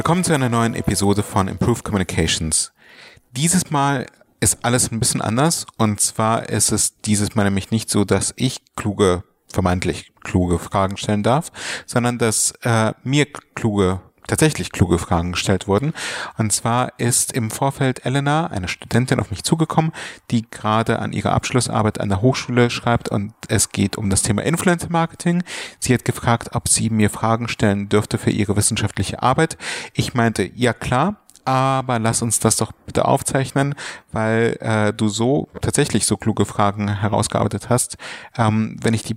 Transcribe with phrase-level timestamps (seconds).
[0.00, 2.72] Willkommen zu einer neuen Episode von Improved Communications.
[3.32, 4.06] Dieses Mal
[4.40, 8.32] ist alles ein bisschen anders und zwar ist es dieses Mal nämlich nicht so, dass
[8.36, 11.52] ich kluge, vermeintlich kluge Fragen stellen darf,
[11.84, 14.00] sondern dass äh, mir kluge
[14.30, 15.92] tatsächlich kluge Fragen gestellt wurden.
[16.38, 19.92] Und zwar ist im Vorfeld Elena, eine Studentin, auf mich zugekommen,
[20.30, 24.42] die gerade an ihrer Abschlussarbeit an der Hochschule schreibt und es geht um das Thema
[24.42, 25.42] Influencer Marketing.
[25.80, 29.58] Sie hat gefragt, ob sie mir Fragen stellen dürfte für ihre wissenschaftliche Arbeit.
[29.94, 33.74] Ich meinte, ja klar, aber lass uns das doch bitte aufzeichnen,
[34.12, 37.96] weil äh, du so tatsächlich so kluge Fragen herausgearbeitet hast.
[38.36, 39.14] Ähm, wenn ich die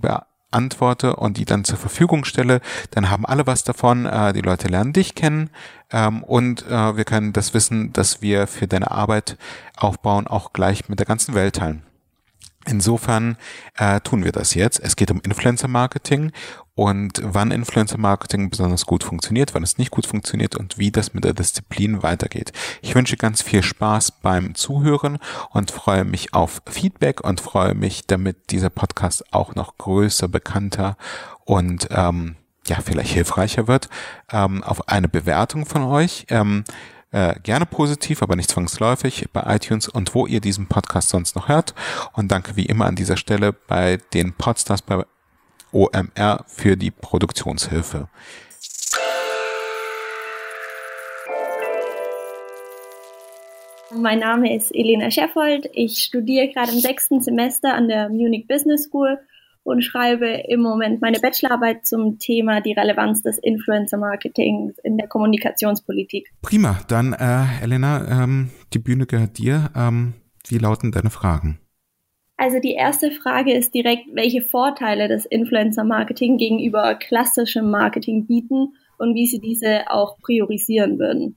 [0.54, 4.06] antworte und die dann zur Verfügung stelle, dann haben alle was davon.
[4.06, 5.50] Äh, die Leute lernen dich kennen
[5.90, 9.36] ähm, und äh, wir können das Wissen, das wir für deine Arbeit
[9.76, 11.82] aufbauen, auch gleich mit der ganzen Welt teilen.
[12.66, 13.36] Insofern
[13.76, 14.80] äh, tun wir das jetzt.
[14.80, 16.32] Es geht um Influencer Marketing
[16.74, 21.14] und wann Influencer Marketing besonders gut funktioniert, wann es nicht gut funktioniert und wie das
[21.14, 22.52] mit der Disziplin weitergeht.
[22.82, 25.18] Ich wünsche ganz viel Spaß beim Zuhören
[25.50, 30.96] und freue mich auf Feedback und freue mich, damit dieser Podcast auch noch größer, bekannter
[31.44, 33.88] und ähm, ja, vielleicht hilfreicher wird,
[34.32, 36.26] ähm, auf eine Bewertung von euch.
[36.30, 36.64] Ähm,
[37.14, 41.48] äh, gerne positiv, aber nicht zwangsläufig bei iTunes und wo ihr diesen Podcast sonst noch
[41.48, 41.72] hört.
[42.12, 45.04] Und danke wie immer an dieser Stelle bei den Podstars bei
[45.70, 48.08] OMR für die Produktionshilfe.
[53.92, 55.70] Mein Name ist Elena Scheffold.
[55.72, 59.20] Ich studiere gerade im sechsten Semester an der Munich Business School
[59.64, 66.30] und schreibe im Moment meine Bachelorarbeit zum Thema die Relevanz des Influencer-Marketings in der Kommunikationspolitik.
[66.42, 69.70] Prima, dann äh, Elena, ähm, die Bühne gehört dir.
[69.74, 70.14] Ähm,
[70.46, 71.58] wie lauten deine Fragen?
[72.36, 79.14] Also die erste Frage ist direkt, welche Vorteile das Influencer-Marketing gegenüber klassischem Marketing bieten und
[79.14, 81.36] wie sie diese auch priorisieren würden.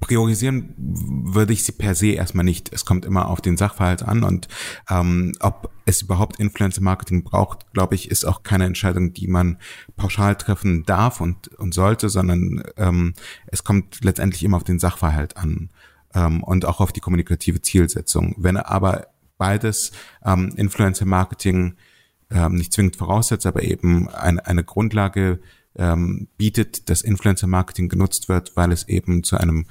[0.00, 2.72] Priorisieren würde ich sie per se erstmal nicht.
[2.72, 4.48] Es kommt immer auf den Sachverhalt an und
[4.90, 9.58] ähm, ob es überhaupt Influencer-Marketing braucht, glaube ich, ist auch keine Entscheidung, die man
[9.96, 13.14] pauschal treffen darf und, und sollte, sondern ähm,
[13.46, 15.70] es kommt letztendlich immer auf den Sachverhalt an
[16.14, 18.34] ähm, und auch auf die kommunikative Zielsetzung.
[18.38, 19.06] Wenn aber
[19.38, 19.92] beides
[20.24, 21.76] ähm, Influencer-Marketing
[22.30, 25.40] ähm, nicht zwingend voraussetzt, aber eben eine, eine Grundlage
[25.78, 29.66] ähm, bietet, dass Influencer-Marketing genutzt wird, weil es eben zu einem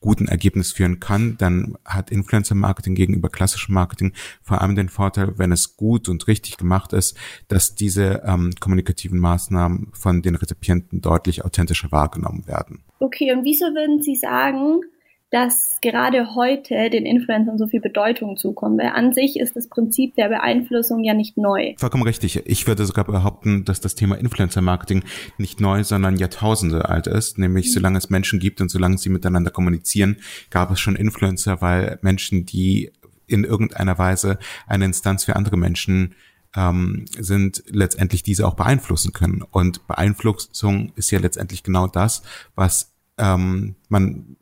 [0.00, 5.50] guten Ergebnis führen kann, dann hat Influencer-Marketing gegenüber klassischem Marketing vor allem den Vorteil, wenn
[5.50, 7.16] es gut und richtig gemacht ist,
[7.48, 12.84] dass diese ähm, kommunikativen Maßnahmen von den Rezipienten deutlich authentischer wahrgenommen werden.
[13.00, 14.82] Okay, und wieso würden Sie sagen,
[15.30, 18.78] dass gerade heute den Influencern so viel Bedeutung zukommt.
[18.80, 21.74] Weil an sich ist das Prinzip der Beeinflussung ja nicht neu.
[21.76, 22.46] Vollkommen richtig.
[22.46, 25.04] Ich würde sogar behaupten, dass das Thema Influencer-Marketing
[25.36, 27.38] nicht neu, sondern Jahrtausende alt ist.
[27.38, 27.72] Nämlich mhm.
[27.72, 30.16] solange es Menschen gibt und solange sie miteinander kommunizieren,
[30.50, 32.92] gab es schon Influencer, weil Menschen, die
[33.26, 36.14] in irgendeiner Weise eine Instanz für andere Menschen
[36.56, 39.42] ähm, sind, letztendlich diese auch beeinflussen können.
[39.42, 42.22] Und Beeinflussung ist ja letztendlich genau das,
[42.54, 44.36] was ähm, man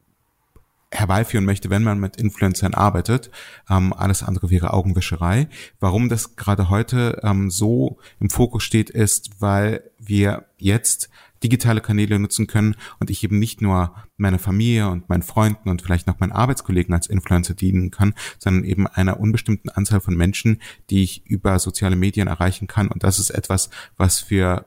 [0.92, 3.30] herbeiführen möchte, wenn man mit Influencern arbeitet.
[3.68, 5.48] Ähm, alles andere wäre Augenwischerei.
[5.80, 11.10] Warum das gerade heute ähm, so im Fokus steht, ist, weil wir jetzt
[11.42, 15.82] digitale Kanäle nutzen können und ich eben nicht nur meine Familie und meinen Freunden und
[15.82, 20.62] vielleicht noch meinen Arbeitskollegen als Influencer dienen kann, sondern eben einer unbestimmten Anzahl von Menschen,
[20.90, 22.88] die ich über soziale Medien erreichen kann.
[22.88, 24.66] Und das ist etwas, was für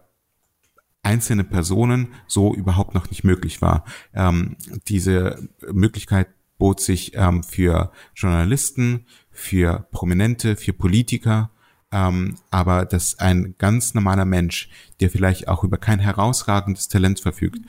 [1.03, 3.85] einzelne Personen so überhaupt noch nicht möglich war.
[4.13, 6.27] Ähm, diese Möglichkeit
[6.57, 11.51] bot sich ähm, für Journalisten, für Prominente, für Politiker,
[11.91, 17.59] ähm, aber dass ein ganz normaler Mensch, der vielleicht auch über kein herausragendes Talent verfügt,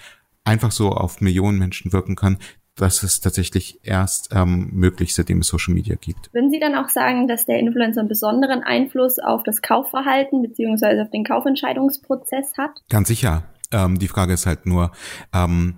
[0.45, 2.39] einfach so auf Millionen Menschen wirken kann,
[2.81, 6.33] das ist tatsächlich erst ähm, möglich, seitdem es Social Media gibt.
[6.33, 11.03] Würden Sie dann auch sagen, dass der Influencer einen besonderen Einfluss auf das Kaufverhalten beziehungsweise
[11.03, 12.83] auf den Kaufentscheidungsprozess hat?
[12.89, 13.45] Ganz sicher.
[13.71, 14.93] Ähm, die Frage ist halt nur,
[15.35, 15.77] ähm,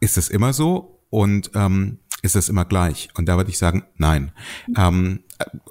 [0.00, 3.08] ist es immer so und ähm, ist es immer gleich?
[3.14, 4.32] Und da würde ich sagen, nein.
[4.76, 5.20] Ähm,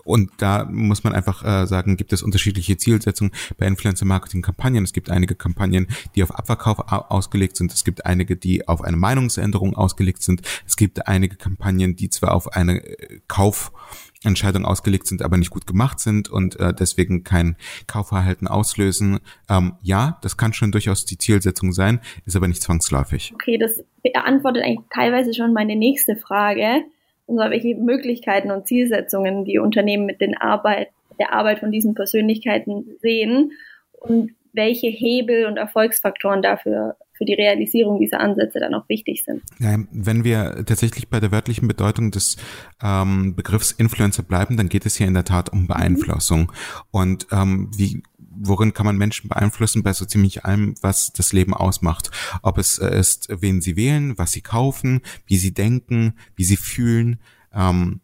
[0.06, 4.84] und da muss man einfach äh, sagen, gibt es unterschiedliche Zielsetzungen bei Influencer-Marketing-Kampagnen.
[4.84, 7.74] Es gibt einige Kampagnen, die auf Abverkauf ausgelegt sind.
[7.74, 10.42] Es gibt einige, die auf eine Meinungsänderung ausgelegt sind.
[10.66, 13.74] Es gibt einige Kampagnen, die zwar auf eine äh, Kauf
[14.28, 17.56] Entscheidungen ausgelegt sind, aber nicht gut gemacht sind und äh, deswegen kein
[17.88, 19.20] Kaufverhalten auslösen.
[19.50, 23.32] Ähm, ja, das kann schon durchaus die Zielsetzung sein, ist aber nicht zwangsläufig.
[23.34, 26.84] Okay, das beantwortet eigentlich teilweise schon meine nächste Frage
[27.28, 30.88] und zwar welche Möglichkeiten und Zielsetzungen die Unternehmen mit den Arbeit,
[31.20, 33.52] der Arbeit von diesen Persönlichkeiten sehen
[33.92, 39.42] und welche Hebel und Erfolgsfaktoren dafür für die Realisierung dieser Ansätze dann auch wichtig sind.
[39.60, 42.38] Wenn wir tatsächlich bei der wörtlichen Bedeutung des
[42.82, 46.42] ähm, Begriffs Influencer bleiben, dann geht es hier in der Tat um Beeinflussung.
[46.42, 46.48] Mhm.
[46.92, 48.04] Und ähm, wie
[48.40, 49.84] worin kann man Menschen beeinflussen?
[49.84, 52.12] Bei so ziemlich allem, was das Leben ausmacht.
[52.44, 56.58] Ob es äh, ist, wen sie wählen, was sie kaufen, wie sie denken, wie sie
[56.58, 57.20] fühlen,
[57.54, 58.02] ähm,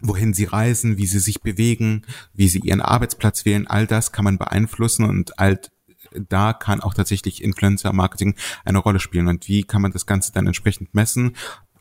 [0.00, 2.02] wohin sie reisen, wie sie sich bewegen,
[2.34, 5.60] wie sie ihren Arbeitsplatz wählen, all das kann man beeinflussen und all
[6.28, 9.28] da kann auch tatsächlich Influencer-Marketing eine Rolle spielen.
[9.28, 11.34] Und wie kann man das Ganze dann entsprechend messen?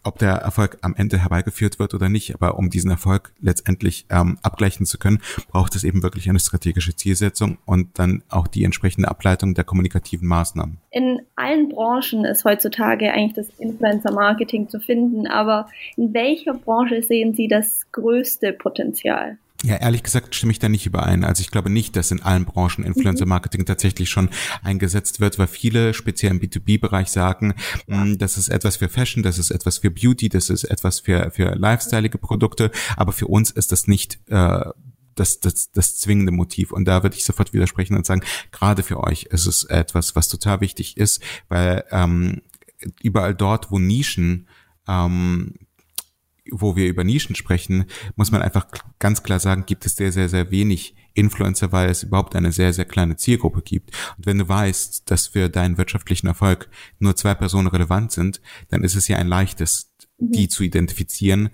[0.03, 2.33] ob der Erfolg am Ende herbeigeführt wird oder nicht.
[2.33, 6.95] Aber um diesen Erfolg letztendlich ähm, abgleichen zu können, braucht es eben wirklich eine strategische
[6.95, 10.77] Zielsetzung und dann auch die entsprechende Ableitung der kommunikativen Maßnahmen.
[10.91, 15.27] In allen Branchen ist heutzutage eigentlich das Influencer-Marketing zu finden.
[15.27, 15.67] Aber
[15.97, 19.37] in welcher Branche sehen Sie das größte Potenzial?
[19.63, 21.23] Ja, ehrlich gesagt stimme ich da nicht überein.
[21.23, 24.29] Also ich glaube nicht, dass in allen Branchen Influencer Marketing tatsächlich schon
[24.63, 27.53] eingesetzt wird, weil viele speziell im B2B-Bereich sagen,
[27.85, 30.99] mh, hm, das ist etwas für Fashion, das ist etwas für Beauty, das ist etwas
[30.99, 34.65] für, für lifestyleige Produkte, aber für uns ist das nicht äh,
[35.15, 36.71] das, das, das zwingende Motiv.
[36.71, 40.27] Und da würde ich sofort widersprechen und sagen, gerade für euch ist es etwas, was
[40.27, 42.41] total wichtig ist, weil ähm,
[43.01, 44.47] überall dort, wo Nischen
[44.87, 45.55] ähm,
[46.49, 47.85] wo wir über Nischen sprechen,
[48.15, 48.67] muss man einfach
[48.99, 52.73] ganz klar sagen, gibt es sehr, sehr, sehr wenig Influencer, weil es überhaupt eine sehr,
[52.73, 53.91] sehr kleine Zielgruppe gibt.
[54.17, 58.83] Und wenn du weißt, dass für deinen wirtschaftlichen Erfolg nur zwei Personen relevant sind, dann
[58.83, 60.31] ist es ja ein leichtes, mhm.
[60.31, 61.49] die zu identifizieren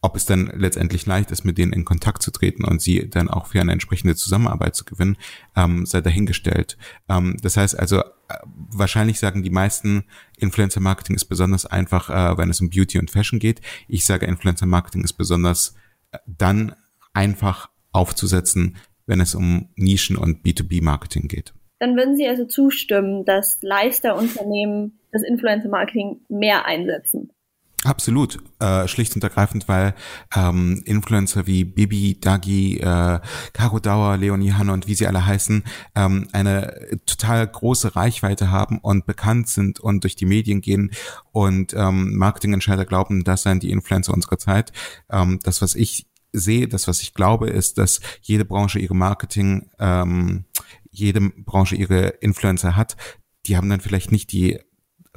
[0.00, 3.28] ob es dann letztendlich leicht ist, mit denen in Kontakt zu treten und sie dann
[3.28, 5.16] auch für eine entsprechende Zusammenarbeit zu gewinnen,
[5.56, 6.78] ähm, sei dahingestellt.
[7.08, 8.04] Ähm, das heißt also, äh,
[8.44, 10.04] wahrscheinlich sagen die meisten,
[10.36, 13.60] Influencer-Marketing ist besonders einfach, äh, wenn es um Beauty und Fashion geht.
[13.88, 15.74] Ich sage, Influencer-Marketing ist besonders
[16.12, 16.74] äh, dann
[17.12, 21.54] einfach aufzusetzen, wenn es um Nischen- und B2B-Marketing geht.
[21.80, 27.30] Dann würden Sie also zustimmen, dass Leister-Unternehmen das Influencer-Marketing mehr einsetzen?
[27.84, 29.94] Absolut, äh, schlicht und ergreifend, weil
[30.34, 33.20] ähm, Influencer wie Bibi, Dagi, äh,
[33.52, 35.62] Caro Dauer, Leonie Hanne und wie sie alle heißen,
[35.94, 40.90] ähm, eine total große Reichweite haben und bekannt sind und durch die Medien gehen
[41.30, 44.72] und ähm, Marketingentscheider glauben, das seien die Influencer unserer Zeit.
[45.08, 49.70] Ähm, das, was ich sehe, das, was ich glaube, ist, dass jede Branche ihre Marketing,
[49.78, 50.46] ähm,
[50.90, 52.96] jede Branche ihre Influencer hat.
[53.46, 54.58] Die haben dann vielleicht nicht die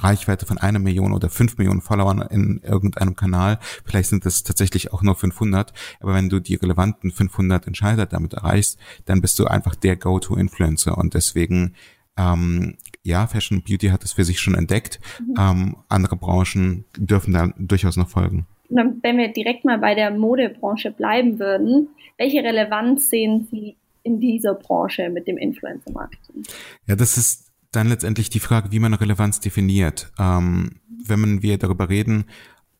[0.04, 3.60] Reichweite von einer Million oder fünf Millionen Followern in irgendeinem Kanal.
[3.86, 5.74] Vielleicht sind es tatsächlich auch nur 500.
[6.00, 10.98] Aber wenn du die relevanten 500 Entscheider damit erreichst, dann bist du einfach der Go-To-Influencer.
[10.98, 11.76] Und deswegen,
[12.18, 15.00] ähm, ja, Fashion Beauty hat es für sich schon entdeckt.
[15.20, 15.36] Mhm.
[15.40, 18.48] Ähm, andere Branchen dürfen da durchaus noch folgen.
[18.70, 24.54] Wenn wir direkt mal bei der Modebranche bleiben würden, welche Relevanz sehen Sie in dieser
[24.54, 26.44] Branche mit dem Influencer-Marketing?
[26.88, 30.12] Ja, das ist dann letztendlich die Frage, wie man Relevanz definiert.
[30.20, 32.26] Ähm, wenn wir darüber reden,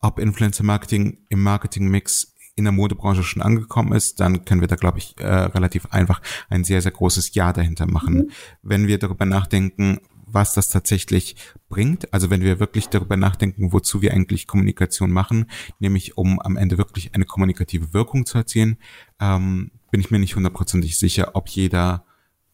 [0.00, 4.76] ob Influencer Marketing im Marketing-Mix in der Modebranche schon angekommen ist, dann können wir da,
[4.76, 8.14] glaube ich, äh, relativ einfach ein sehr, sehr großes Ja dahinter machen.
[8.14, 8.30] Mhm.
[8.62, 11.36] Wenn wir darüber nachdenken, was das tatsächlich
[11.68, 15.46] bringt, also wenn wir wirklich darüber nachdenken, wozu wir eigentlich Kommunikation machen,
[15.78, 18.76] nämlich um am Ende wirklich eine kommunikative Wirkung zu erzielen,
[19.20, 22.04] ähm, bin ich mir nicht hundertprozentig sicher, ob jeder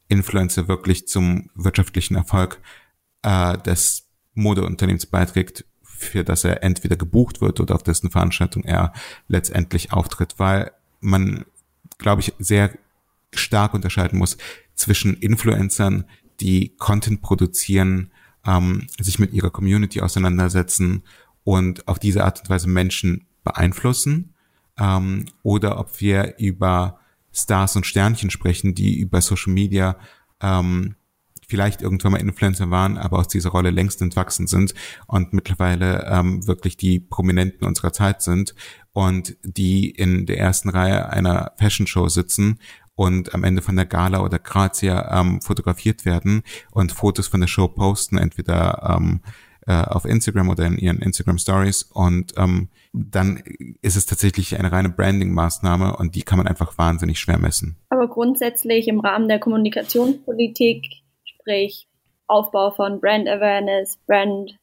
[0.09, 2.61] Influencer wirklich zum wirtschaftlichen Erfolg
[3.23, 8.93] äh, des Modeunternehmens beiträgt, für das er entweder gebucht wird oder auf dessen Veranstaltung er
[9.27, 11.45] letztendlich auftritt, weil man,
[11.99, 12.71] glaube ich, sehr
[13.35, 14.38] stark unterscheiden muss
[14.75, 16.05] zwischen Influencern,
[16.41, 18.12] die Content produzieren,
[18.47, 21.03] ähm, sich mit ihrer Community auseinandersetzen
[21.45, 24.35] und auf diese Art und Weise Menschen beeinflussen,
[24.79, 27.00] ähm, oder ob wir über
[27.42, 29.97] Stars und Sternchen sprechen, die über Social Media
[30.40, 30.97] ähm,
[31.49, 34.75] vielleicht irgendwann mal Influencer waren, aber aus dieser Rolle längst entwachsen sind
[35.07, 38.54] und mittlerweile ähm, wirklich die Prominenten unserer Zeit sind
[38.92, 42.59] und die in der ersten Reihe einer Fashion Show sitzen
[42.95, 47.49] und am Ende von der Gala oder Grazia ähm, fotografiert werden und Fotos von der
[47.49, 49.21] Show posten, entweder ähm,
[49.69, 53.43] äh, auf Instagram oder in ihren Instagram Stories und ähm, dann
[53.83, 57.77] ist es tatsächlich eine reine Branding-Maßnahme und die kann man einfach wahnsinnig schwer messen.
[57.91, 60.87] Aber grundsätzlich im Rahmen der Kommunikationspolitik,
[61.23, 61.87] sprich
[62.27, 64.57] Aufbau von Brand Awareness, Brand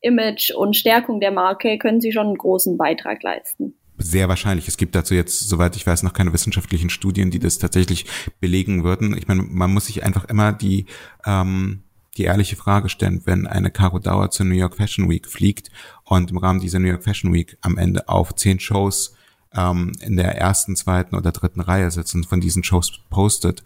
[0.00, 3.74] Image und Stärkung der Marke, können Sie schon einen großen Beitrag leisten.
[3.98, 4.68] Sehr wahrscheinlich.
[4.68, 8.06] Es gibt dazu jetzt, soweit ich weiß, noch keine wissenschaftlichen Studien, die das tatsächlich
[8.40, 9.16] belegen würden.
[9.16, 10.86] Ich meine, man muss sich einfach immer die
[11.26, 11.82] ähm,
[12.16, 15.70] die ehrliche Frage stellen, wenn eine Caro Dauer zur New York Fashion Week fliegt
[16.04, 19.14] und im Rahmen dieser New York Fashion Week am Ende auf zehn Shows
[19.54, 23.62] ähm, in der ersten, zweiten oder dritten Reihe sitzt und von diesen Shows postet,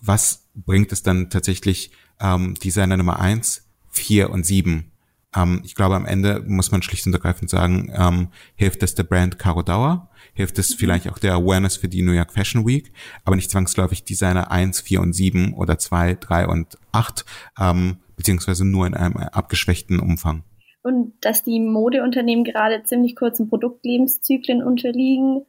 [0.00, 4.92] was bringt es dann tatsächlich ähm, Designer Nummer eins vier und sieben.
[5.36, 9.02] Ähm, ich glaube, am Ende muss man schlicht und ergreifend sagen, ähm, hilft es der
[9.04, 12.92] Brand Caro Dauer, hilft es vielleicht auch der Awareness für die New York Fashion Week,
[13.24, 17.24] aber nicht zwangsläufig Designer eins, vier und sieben oder zwei, drei und acht,
[17.60, 20.44] ähm, beziehungsweise nur in einem abgeschwächten Umfang.
[20.82, 25.44] Und dass die Modeunternehmen gerade ziemlich kurzen Produktlebenszyklen unterliegen,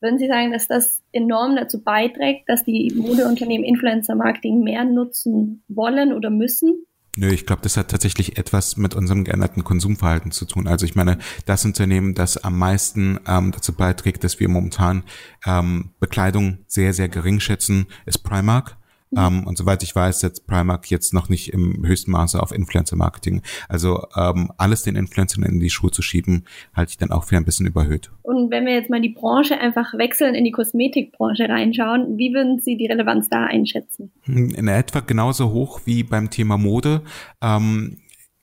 [0.00, 6.12] würden Sie sagen, dass das enorm dazu beiträgt, dass die Modeunternehmen Influencer-Marketing mehr nutzen wollen
[6.12, 6.86] oder müssen?
[7.16, 10.66] Nö, ich glaube, das hat tatsächlich etwas mit unserem geänderten Konsumverhalten zu tun.
[10.66, 15.04] Also ich meine, das Unternehmen, das am meisten ähm, dazu beiträgt, dass wir momentan
[15.44, 18.78] ähm, Bekleidung sehr, sehr gering schätzen, ist Primark.
[19.16, 23.42] Ähm, und soweit ich weiß, setzt Primark jetzt noch nicht im höchsten Maße auf Influencer-Marketing.
[23.68, 27.36] Also ähm, alles den Influencern in die Schuhe zu schieben, halte ich dann auch für
[27.36, 28.10] ein bisschen überhöht.
[28.22, 32.60] Und wenn wir jetzt mal die Branche einfach wechseln, in die Kosmetikbranche reinschauen, wie würden
[32.60, 34.10] Sie die Relevanz da einschätzen?
[34.26, 37.02] In etwa genauso hoch wie beim Thema Mode.
[37.40, 37.98] Ähm,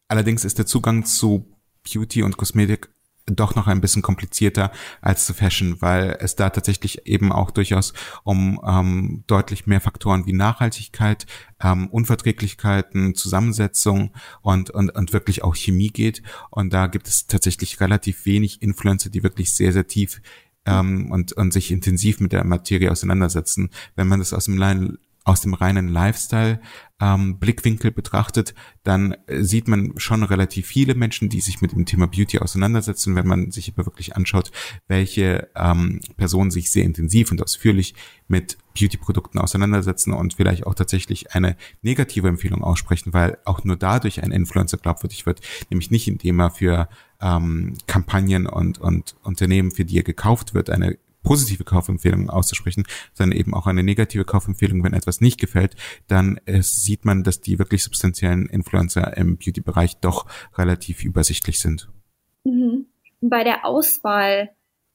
[0.08, 1.46] allerdings ist der Zugang zu
[1.84, 2.90] Beauty und Kosmetik
[3.36, 4.72] doch noch ein bisschen komplizierter
[5.02, 7.94] als zu Fashion, weil es da tatsächlich eben auch durchaus
[8.24, 11.26] um ähm, deutlich mehr Faktoren wie Nachhaltigkeit,
[11.62, 16.22] ähm, Unverträglichkeiten, Zusammensetzung und, und, und wirklich auch Chemie geht.
[16.50, 20.22] Und da gibt es tatsächlich relativ wenig Influencer, die wirklich sehr, sehr tief
[20.66, 23.70] ähm, und, und sich intensiv mit der Materie auseinandersetzen.
[23.96, 24.58] Wenn man das aus dem
[25.30, 26.60] aus dem reinen Lifestyle
[27.00, 31.86] ähm, Blickwinkel betrachtet, dann äh, sieht man schon relativ viele Menschen, die sich mit dem
[31.86, 33.16] Thema Beauty auseinandersetzen.
[33.16, 34.52] Wenn man sich aber wirklich anschaut,
[34.88, 37.94] welche ähm, Personen sich sehr intensiv und ausführlich
[38.28, 44.24] mit Beauty-Produkten auseinandersetzen und vielleicht auch tatsächlich eine negative Empfehlung aussprechen, weil auch nur dadurch
[44.24, 46.90] ein Influencer glaubwürdig wird, nämlich nicht indem er für
[47.22, 52.84] ähm, Kampagnen und, und Unternehmen, für die er gekauft wird, eine positive Kaufempfehlung auszusprechen,
[53.14, 55.76] sondern eben auch eine negative Kaufempfehlung, wenn etwas nicht gefällt,
[56.08, 60.26] dann äh, sieht man, dass die wirklich substanziellen Influencer im Beauty-Bereich doch
[60.58, 61.90] relativ übersichtlich sind.
[62.44, 62.86] Mhm.
[63.22, 64.50] Bei der Auswahl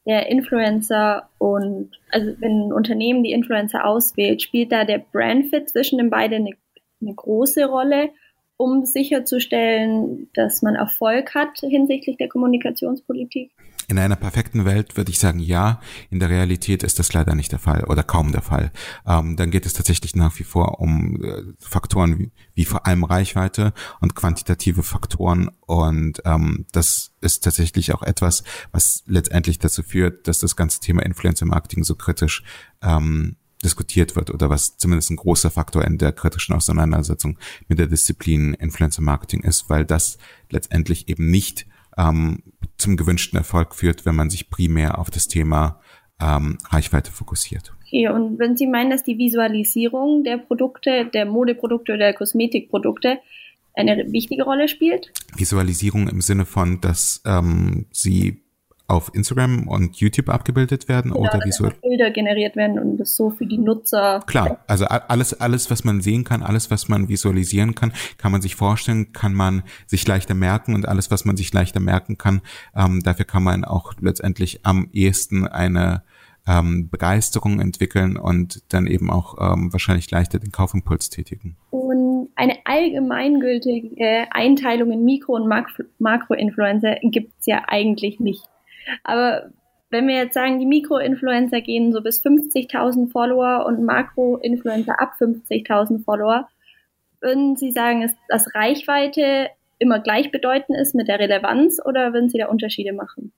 [0.07, 5.99] der Influencer und also wenn ein Unternehmen die Influencer auswählt, spielt da der Brandfit zwischen
[5.99, 6.57] den beiden eine,
[7.01, 8.11] eine große Rolle,
[8.57, 13.51] um sicherzustellen, dass man Erfolg hat hinsichtlich der Kommunikationspolitik?
[13.87, 15.81] In einer perfekten Welt würde ich sagen, ja.
[16.11, 18.73] In der Realität ist das leider nicht der Fall oder kaum der Fall.
[19.07, 23.05] Ähm, dann geht es tatsächlich nach wie vor um äh, Faktoren wie, wie, vor allem
[23.05, 25.51] Reichweite und quantitative Faktoren.
[25.61, 31.03] Und ähm, das ist tatsächlich auch etwas, was letztendlich dazu führt, dass das ganze Thema
[31.03, 32.43] Influencer Marketing so kritisch
[32.83, 37.87] ähm, diskutiert wird oder was zumindest ein großer Faktor in der kritischen Auseinandersetzung mit der
[37.87, 40.19] Disziplin Influencer Marketing ist, weil das
[40.51, 41.67] letztendlich eben nicht
[41.99, 42.43] ähm,
[42.79, 45.81] zum gewünschten Erfolg führt, wenn man sich primär auf das Thema
[46.21, 47.73] ähm, Reichweite fokussiert.
[47.87, 53.19] Okay, und wenn Sie meinen, dass die Visualisierung der Produkte, der Modeprodukte oder der Kosmetikprodukte
[53.75, 55.13] eine wichtige Rolle spielt?
[55.37, 58.44] Visualisierung im Sinne von, dass ähm, sie
[58.87, 61.73] auf Instagram und YouTube abgebildet werden genau, oder visuell?
[61.83, 64.23] Bilder generiert werden und das so für die Nutzer.
[64.27, 68.43] Klar, also alles, alles, was man sehen kann, alles, was man visualisieren kann, kann man
[68.43, 72.43] sich vorstellen, kann man sich leichter merken und alles, was man sich leichter merken kann,
[72.77, 76.03] ähm, dafür kann man auch letztendlich am ehesten eine
[76.47, 81.57] ähm, Begeisterung entwickeln und dann eben auch ähm, wahrscheinlich leichter den Kaufimpuls tätigen.
[81.71, 85.49] Und eine allgemeingültige Einteilung in Mikro- und
[85.99, 88.43] Makro-Influencer gibt es ja eigentlich nicht.
[89.03, 89.51] Aber
[89.91, 96.05] wenn wir jetzt sagen, die Mikro-Influencer gehen so bis 50.000 Follower und Makro-Influencer ab 50.000
[96.05, 96.49] Follower,
[97.21, 99.49] würden Sie sagen, dass Reichweite
[99.79, 103.33] immer gleichbedeutend ist mit der Relevanz oder würden Sie da Unterschiede machen?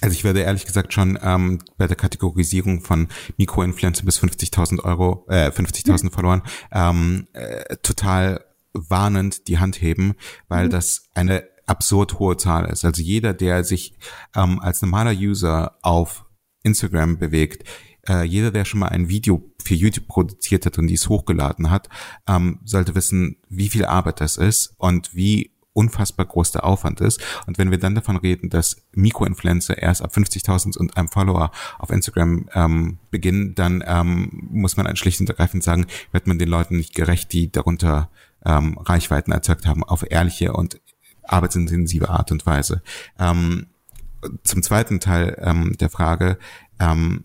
[0.00, 5.24] Also ich werde ehrlich gesagt schon ähm, bei der Kategorisierung von Mikroinfluencer bis 50.000 Euro,
[5.28, 6.10] äh, 50.000 mhm.
[6.10, 6.42] Followern
[6.72, 8.44] ähm, äh, total
[8.74, 10.14] warnend die Hand heben,
[10.48, 10.70] weil mhm.
[10.70, 12.84] das eine absurd hohe Zahl ist.
[12.84, 13.94] Also jeder, der sich
[14.34, 16.24] ähm, als normaler User auf
[16.62, 17.68] Instagram bewegt,
[18.08, 21.88] äh, jeder, der schon mal ein Video für YouTube produziert hat und dies hochgeladen hat,
[22.28, 27.20] ähm, sollte wissen, wie viel Arbeit das ist und wie unfassbar groß der Aufwand ist.
[27.46, 31.90] Und wenn wir dann davon reden, dass Mikroinfluencer erst ab 50.000 und einem Follower auf
[31.90, 36.76] Instagram ähm, beginnen, dann ähm, muss man schlicht und ergreifend sagen, wird man den Leuten
[36.76, 38.08] nicht gerecht, die darunter
[38.46, 40.80] ähm, Reichweiten erzeugt haben, auf ehrliche und
[41.26, 42.82] arbeitsintensive Art und Weise.
[43.18, 43.66] Ähm,
[44.42, 46.38] zum zweiten Teil ähm, der Frage,
[46.80, 47.24] ähm,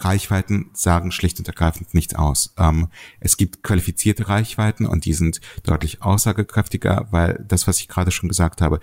[0.00, 2.54] Reichweiten sagen schlicht und ergreifend nichts aus.
[2.58, 2.88] Ähm,
[3.20, 8.28] es gibt qualifizierte Reichweiten und die sind deutlich aussagekräftiger, weil das, was ich gerade schon
[8.28, 8.80] gesagt habe,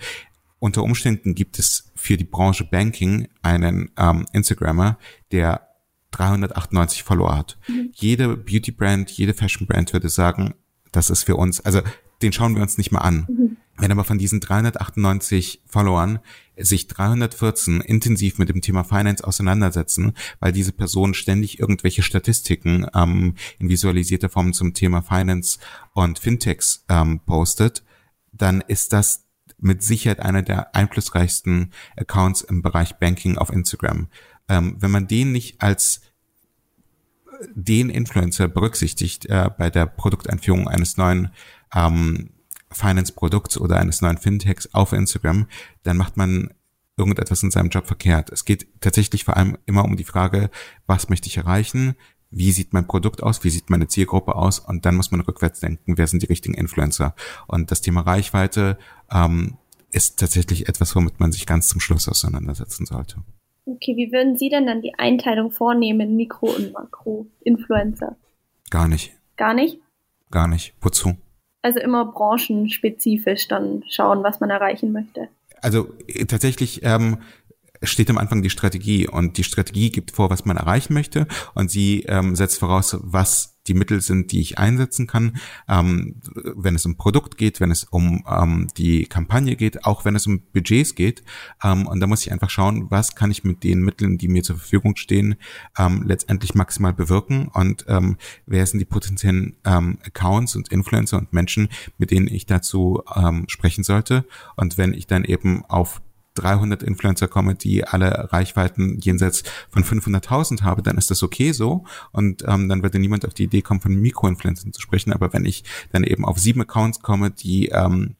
[0.58, 4.96] unter Umständen gibt es für die Branche Banking einen ähm, Instagrammer,
[5.32, 5.68] der
[6.12, 7.58] 398 Follower hat.
[7.66, 7.90] Mhm.
[7.94, 10.54] Jede Beauty Brand, jede Fashion Brand würde sagen,
[10.92, 11.80] das ist für uns, also
[12.22, 13.26] den schauen wir uns nicht mal an.
[13.28, 13.56] Mhm.
[13.78, 16.20] Wenn aber von diesen 398 Followern
[16.56, 23.34] sich 314 intensiv mit dem Thema Finance auseinandersetzen, weil diese Person ständig irgendwelche Statistiken ähm,
[23.58, 25.58] in visualisierter Form zum Thema Finance
[25.94, 27.82] und Fintechs ähm, postet,
[28.32, 29.24] dann ist das
[29.58, 34.08] mit Sicherheit einer der einflussreichsten Accounts im Bereich Banking auf Instagram.
[34.48, 36.02] Ähm, wenn man den nicht als
[37.54, 41.30] den Influencer berücksichtigt äh, bei der Produkteinführung eines neuen
[41.74, 42.30] ähm,
[42.70, 45.46] Finance-Produkts oder eines neuen Fintechs auf Instagram,
[45.82, 46.54] dann macht man
[46.96, 48.30] irgendetwas in seinem Job verkehrt.
[48.30, 50.50] Es geht tatsächlich vor allem immer um die Frage,
[50.86, 51.94] was möchte ich erreichen?
[52.30, 53.44] Wie sieht mein Produkt aus?
[53.44, 54.58] Wie sieht meine Zielgruppe aus?
[54.58, 57.14] Und dann muss man rückwärts denken, wer sind die richtigen Influencer?
[57.46, 58.78] Und das Thema Reichweite
[59.10, 59.58] ähm,
[59.90, 63.16] ist tatsächlich etwas, womit man sich ganz zum Schluss auseinandersetzen sollte.
[63.64, 68.16] Okay, wie würden Sie denn dann die Einteilung vornehmen Mikro- und Makro-Influencer?
[68.70, 69.12] Gar nicht.
[69.36, 69.78] Gar nicht?
[70.30, 70.74] Gar nicht.
[70.80, 71.16] Wozu?
[71.62, 75.28] Also immer branchenspezifisch dann schauen, was man erreichen möchte.
[75.60, 77.18] Also äh, tatsächlich ähm,
[77.82, 81.70] steht am Anfang die Strategie und die Strategie gibt vor, was man erreichen möchte und
[81.70, 85.36] sie ähm, setzt voraus, was die Mittel sind, die ich einsetzen kann,
[85.68, 86.20] ähm,
[86.56, 90.26] wenn es um Produkt geht, wenn es um ähm, die Kampagne geht, auch wenn es
[90.26, 91.22] um Budgets geht.
[91.62, 94.42] Ähm, und da muss ich einfach schauen, was kann ich mit den Mitteln, die mir
[94.42, 95.36] zur Verfügung stehen,
[95.78, 98.16] ähm, letztendlich maximal bewirken und ähm,
[98.46, 103.44] wer sind die potenziellen ähm, Accounts und Influencer und Menschen, mit denen ich dazu ähm,
[103.48, 104.24] sprechen sollte.
[104.56, 106.02] Und wenn ich dann eben auf
[106.34, 111.84] 300 Influencer komme, die alle Reichweiten jenseits von 500.000 habe, dann ist das okay so
[112.12, 115.12] und ähm, dann würde niemand auf die Idee kommen, von Mikroinfluencern zu sprechen.
[115.12, 118.16] Aber wenn ich dann eben auf sieben Accounts komme, die ähm,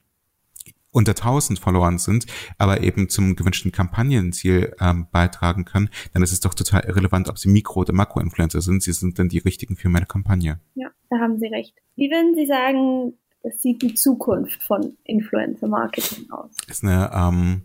[0.93, 2.25] unter 1000 Followern sind,
[2.57, 7.37] aber eben zum gewünschten Kampagnenziel ähm, beitragen können, dann ist es doch total irrelevant, ob
[7.37, 8.83] sie Mikro- oder Makro-Influencer sind.
[8.83, 10.59] Sie sind dann die richtigen für meine Kampagne.
[10.75, 11.75] Ja, da haben Sie recht.
[11.95, 16.51] Wie würden Sie sagen, das sieht die Zukunft von Influencer-Marketing aus?
[16.67, 17.63] Ist eine ähm,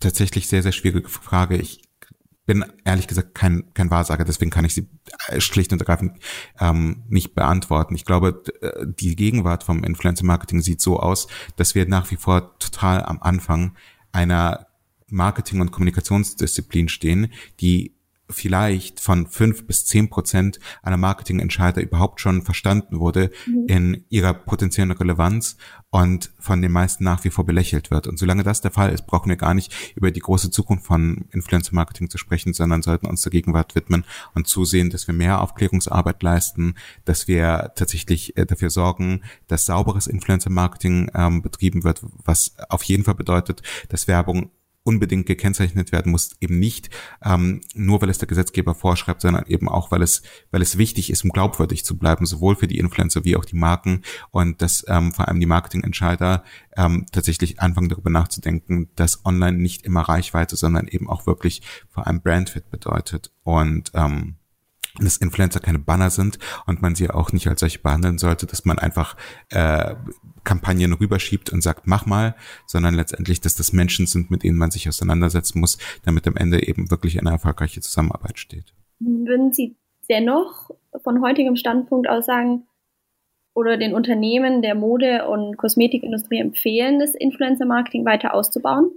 [0.00, 1.56] tatsächlich sehr, sehr schwierige Frage.
[1.56, 1.82] Ich
[2.46, 4.88] bin ehrlich gesagt kein, kein Wahrsager, deswegen kann ich sie
[5.28, 6.18] äh, schlicht und ergreifend
[6.60, 7.94] ähm, nicht beantworten.
[7.96, 12.56] Ich glaube, äh, die Gegenwart vom Influencer-Marketing sieht so aus, dass wir nach wie vor
[12.58, 13.76] total am Anfang
[14.12, 14.68] einer
[15.08, 17.95] Marketing- und Kommunikationsdisziplin stehen, die
[18.28, 23.64] vielleicht von fünf bis zehn Prozent einer Marketingentscheider überhaupt schon verstanden wurde mhm.
[23.68, 25.56] in ihrer potenziellen Relevanz
[25.90, 28.06] und von den meisten nach wie vor belächelt wird.
[28.06, 31.26] Und solange das der Fall ist, brauchen wir gar nicht über die große Zukunft von
[31.30, 35.40] Influencer Marketing zu sprechen, sondern sollten uns der Gegenwart widmen und zusehen, dass wir mehr
[35.40, 42.02] Aufklärungsarbeit leisten, dass wir tatsächlich äh, dafür sorgen, dass sauberes Influencer Marketing ähm, betrieben wird,
[42.24, 44.50] was auf jeden Fall bedeutet, dass Werbung
[44.86, 46.90] unbedingt gekennzeichnet werden muss, eben nicht
[47.24, 51.10] ähm, nur, weil es der Gesetzgeber vorschreibt, sondern eben auch, weil es, weil es wichtig
[51.10, 54.02] ist, um glaubwürdig zu bleiben, sowohl für die Influencer wie auch die Marken.
[54.30, 56.44] Und dass ähm, vor allem die Marketingentscheider
[56.76, 62.06] ähm, tatsächlich anfangen darüber nachzudenken, dass online nicht immer Reichweite, sondern eben auch wirklich vor
[62.06, 63.32] allem Brandfit bedeutet.
[63.42, 64.36] Und ähm,
[65.04, 68.64] dass Influencer keine Banner sind und man sie auch nicht als solche behandeln sollte, dass
[68.64, 69.16] man einfach
[69.50, 69.94] äh,
[70.44, 72.34] Kampagnen rüberschiebt und sagt, mach mal,
[72.66, 76.66] sondern letztendlich, dass das Menschen sind, mit denen man sich auseinandersetzen muss, damit am Ende
[76.66, 78.72] eben wirklich eine erfolgreiche Zusammenarbeit steht.
[79.00, 79.76] Würden Sie
[80.08, 80.70] dennoch
[81.02, 82.66] von heutigem Standpunkt aus sagen,
[83.54, 88.90] oder den Unternehmen der Mode- und Kosmetikindustrie empfehlen, das Influencer-Marketing weiter auszubauen?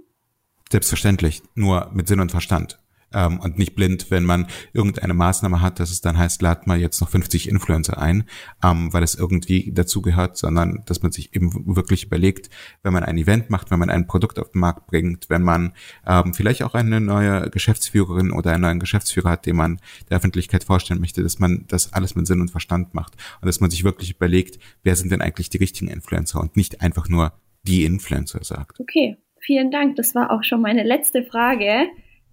[0.70, 2.78] Selbstverständlich, nur mit Sinn und Verstand
[3.14, 6.78] ähm, und nicht blind, wenn man irgendeine Maßnahme hat, dass es dann heißt, lad mal
[6.78, 8.24] jetzt noch 50 Influencer ein,
[8.62, 12.50] ähm, weil es irgendwie dazugehört, sondern dass man sich eben wirklich überlegt,
[12.82, 15.72] wenn man ein Event macht, wenn man ein Produkt auf den Markt bringt, wenn man
[16.06, 20.64] ähm, vielleicht auch eine neue Geschäftsführerin oder einen neuen Geschäftsführer hat, den man der Öffentlichkeit
[20.64, 23.84] vorstellen möchte, dass man das alles mit Sinn und Verstand macht und dass man sich
[23.84, 28.42] wirklich überlegt, wer sind denn eigentlich die richtigen Influencer und nicht einfach nur die Influencer
[28.42, 28.80] sagt.
[28.80, 29.96] Okay, vielen Dank.
[29.96, 31.88] Das war auch schon meine letzte Frage.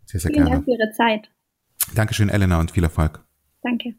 [0.07, 0.51] Sehr, sehr Vielen gerne.
[0.51, 1.29] Dank für Ihre Zeit.
[1.93, 3.23] Dankeschön, Elena, und viel Erfolg.
[3.61, 3.95] Danke.